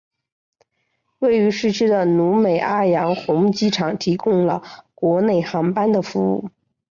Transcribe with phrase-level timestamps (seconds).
[1.19, 4.63] 位于市区的努美阿洋红机场提供了
[4.95, 6.49] 国内航班的服务。